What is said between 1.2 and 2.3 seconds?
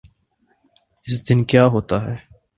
دن کیا ہوتاہے۔